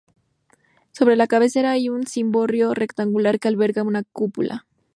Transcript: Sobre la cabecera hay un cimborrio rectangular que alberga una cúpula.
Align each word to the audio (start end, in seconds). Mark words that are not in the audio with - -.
Sobre 0.93 1.15
la 1.15 1.27
cabecera 1.27 1.69
hay 1.69 1.87
un 1.87 2.07
cimborrio 2.07 2.73
rectangular 2.73 3.39
que 3.39 3.49
alberga 3.49 3.83
una 3.83 4.01
cúpula. 4.01 4.65